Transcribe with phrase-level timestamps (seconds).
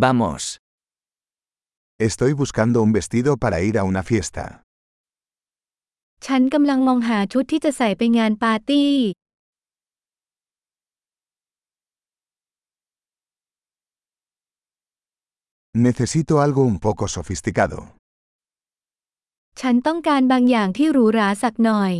[0.00, 0.61] Vamos.
[1.99, 4.63] Estoy buscando un vestido para ir a una fiesta.
[6.25, 8.91] ฉันกำลังมองหาชุดที่จะใส่ไปงานปาร์ตี้
[15.85, 17.79] Necesito algo un poco sofisticado.
[19.61, 21.93] ฉันต้องการบางอย่างที่หรูหราสักหน่อย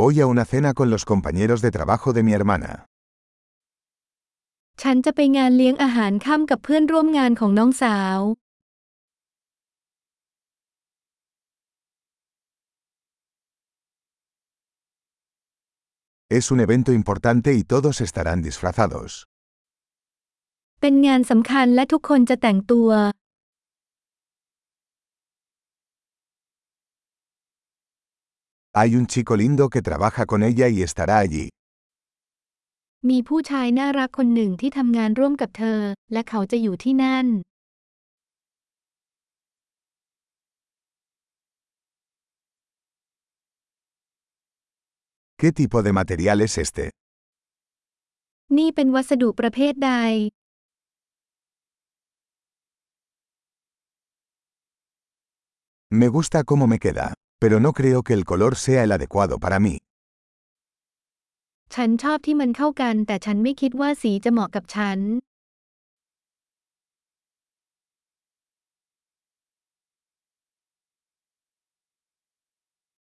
[0.00, 2.72] Voy a una cena con los compañeros de trabajo de mi hermana.
[4.82, 8.18] ฉันจะไปงานเลี้ยงอาหารค่ำกับเพื่อนร่วมงานของน้องสาว
[16.38, 19.10] Es un evento importante y todos estarán disfrazados.
[20.80, 22.90] เป็นงานสำคัญและทุกคนจะแต่งตัว
[28.73, 31.45] Hay un chico lindo que trabaja con ella y estará allí.
[33.09, 35.79] มีผู้ชายน่ารักคนหนึ่งที่ทำงานร่วมกับเธอ
[36.13, 37.25] และเขาจะอยู่ที่นั่น
[45.39, 46.85] ¿Qué tipo de material es este?
[48.57, 49.91] นี่เป็นวัสดุประเภทใด
[55.99, 57.07] Me gusta cómo me queda,
[57.42, 59.74] pero no creo que el color sea el adecuado para mí.
[61.74, 64.98] ฉันชอบที่มันเข้ากัน แต่ฉันไม่คิดว่าสีจะเหมาะกับฉัน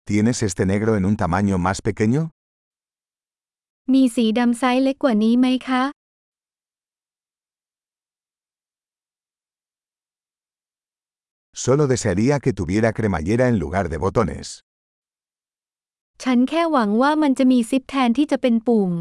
[0.09, 2.22] ¿Tienes este negro en un tamaño más pequeño?
[3.94, 5.84] มีสีดำไซส์เล็กกว่านี้ไหมคะ
[11.59, 14.48] Solo desearía que tuviera cremallera en lugar de botones.
[16.23, 18.92] ฉันแค่หวังว่ามันจะมีซิปแทนที่จะเป็นปุ่ม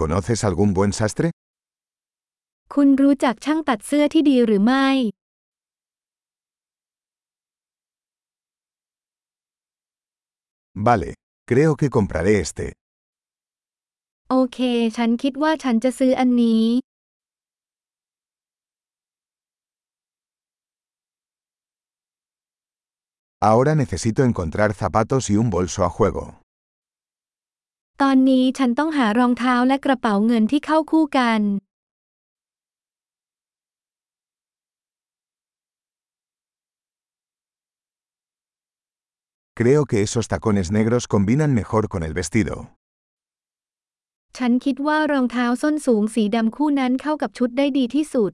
[0.00, 1.28] ¿Conoces algún buen sastre?
[2.74, 4.88] คุณรู้จักช่างตัดเสื้อที่ดีหรือไม่
[10.86, 11.10] Vale,
[11.50, 12.66] creo que compraré este.
[14.29, 14.59] โอเค
[14.97, 16.63] ฉันคิดว่าฉันจะซื้ออันนี้
[23.49, 26.25] Ahora necesito encontrar zapatos y un bolso a juego.
[28.01, 31.41] ตอนนี้ฉันต้องหารองเท้าและกระเป๋าเงินที่เข้าคู่กัน
[39.59, 42.74] Creo que esos tacones negros combinan mejor con el vestido.
[44.37, 48.31] ฉันคิดว่ารองเท้าส้นสูงสีดำคู่นั้นเข้ากับชุดได้ดีที่สุด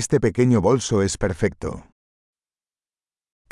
[0.00, 1.70] Este pequeño bolso es perfecto.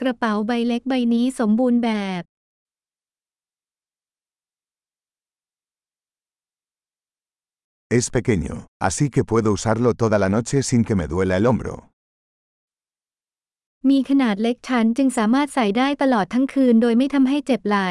[0.01, 1.91] กระเป๋าใบเล็กใบนี้สมบูรณ์แบ
[2.21, 2.23] บ
[7.99, 8.55] Es pequeño,
[8.89, 11.94] así que puedo usarlo toda la noche sin que me duela el hombro.
[13.91, 17.91] มีขนาดเล็กฉันจึงสามารถใส่ได้ตลอดทั้งคืนโดยไม่ทำให้เจ็บไหล่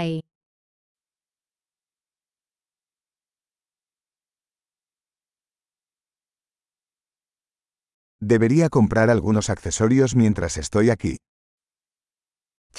[8.31, 11.13] Debería comprar algunos accesorios mientras estoy aquí.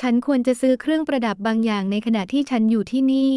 [0.00, 3.36] ฉันควรจะซื้อเครื่องประดับบางอย่างในขณะที่ฉันอยู่ที่นี่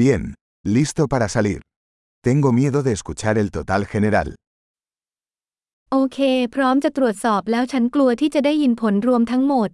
[0.00, 0.22] Bien,
[0.64, 1.60] listo para salir.
[2.22, 4.28] Tengo miedo de escuchar el total general.
[5.92, 6.18] โอเค
[6.54, 9.70] พร้อมจะตรวจสอบแล้วฉันกลัวที่จะได้ยินผลรวมทั้งหมด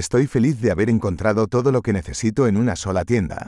[0.00, 3.40] Estoy feliz de haber encontrado todo lo que necesito en una sola tienda.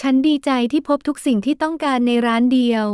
[0.00, 2.86] ฉันดีใจที่พบทุกสิ่งที่ต้องการในร้านเดียว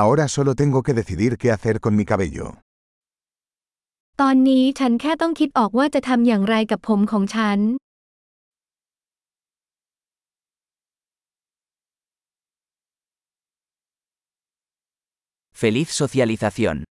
[0.00, 2.46] Ahora solo tengo que decidir qué hacer con mi cabello.
[4.20, 7.58] ตอนนี้ฉันแค่ต้องคิดออกว่าจะทำอย่างไรกับผมของฉัน
[15.60, 16.88] Feliz socialización.